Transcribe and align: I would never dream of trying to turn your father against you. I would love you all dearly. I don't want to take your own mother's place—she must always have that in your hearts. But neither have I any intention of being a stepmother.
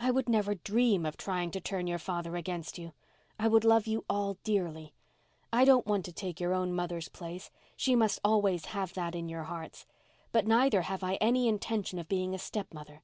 I 0.00 0.10
would 0.10 0.26
never 0.26 0.54
dream 0.54 1.04
of 1.04 1.18
trying 1.18 1.50
to 1.50 1.60
turn 1.60 1.86
your 1.86 1.98
father 1.98 2.34
against 2.34 2.78
you. 2.78 2.94
I 3.38 3.46
would 3.46 3.62
love 3.62 3.86
you 3.86 4.06
all 4.08 4.38
dearly. 4.42 4.94
I 5.52 5.66
don't 5.66 5.84
want 5.86 6.06
to 6.06 6.14
take 6.14 6.40
your 6.40 6.54
own 6.54 6.72
mother's 6.72 7.10
place—she 7.10 7.94
must 7.94 8.18
always 8.24 8.64
have 8.72 8.94
that 8.94 9.14
in 9.14 9.28
your 9.28 9.42
hearts. 9.44 9.84
But 10.32 10.46
neither 10.46 10.80
have 10.80 11.02
I 11.04 11.16
any 11.16 11.46
intention 11.46 11.98
of 11.98 12.08
being 12.08 12.34
a 12.34 12.38
stepmother. 12.38 13.02